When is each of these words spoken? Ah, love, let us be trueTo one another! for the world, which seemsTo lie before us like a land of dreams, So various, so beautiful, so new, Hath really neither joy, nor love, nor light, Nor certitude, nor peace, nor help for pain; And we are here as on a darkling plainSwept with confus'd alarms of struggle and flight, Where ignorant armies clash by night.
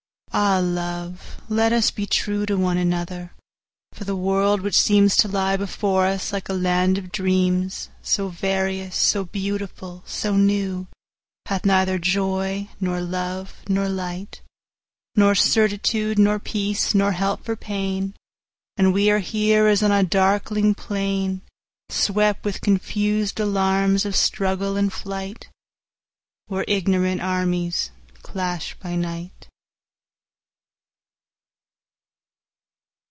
Ah, 0.33 0.59
love, 0.63 1.41
let 1.49 1.73
us 1.73 1.91
be 1.91 2.07
trueTo 2.07 2.57
one 2.57 2.77
another! 2.77 3.33
for 3.91 4.05
the 4.05 4.15
world, 4.15 4.61
which 4.61 4.77
seemsTo 4.79 5.29
lie 5.29 5.57
before 5.57 6.05
us 6.05 6.31
like 6.31 6.47
a 6.47 6.53
land 6.53 6.97
of 6.97 7.11
dreams, 7.11 7.89
So 8.01 8.29
various, 8.29 8.95
so 8.95 9.25
beautiful, 9.25 10.03
so 10.07 10.37
new, 10.37 10.87
Hath 11.47 11.65
really 11.65 11.73
neither 11.75 11.99
joy, 11.99 12.69
nor 12.79 13.01
love, 13.01 13.55
nor 13.67 13.89
light, 13.89 14.39
Nor 15.17 15.35
certitude, 15.35 16.17
nor 16.17 16.39
peace, 16.39 16.95
nor 16.95 17.11
help 17.11 17.43
for 17.43 17.57
pain; 17.57 18.13
And 18.77 18.93
we 18.93 19.11
are 19.11 19.19
here 19.19 19.67
as 19.67 19.83
on 19.83 19.91
a 19.91 20.01
darkling 20.01 20.73
plainSwept 20.75 22.45
with 22.45 22.61
confus'd 22.61 23.37
alarms 23.37 24.05
of 24.05 24.15
struggle 24.15 24.77
and 24.77 24.93
flight, 24.93 25.49
Where 26.47 26.63
ignorant 26.69 27.19
armies 27.19 27.91
clash 28.21 28.75
by 28.75 28.95
night. 28.95 29.49